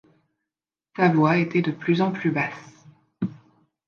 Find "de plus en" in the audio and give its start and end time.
1.61-2.11